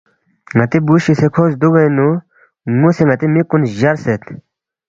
ن٘تی 0.57 0.79
بُو 0.85 0.95
شِسے 1.03 1.27
کھوے 1.33 1.47
زدُوگِنگ 1.53 1.93
نُو 1.97 2.09
نُ٘وسے 2.79 3.03
ن٘تی 3.09 3.27
مِک 3.33 3.45
کُن 3.49 3.61
جرسید 3.79 4.21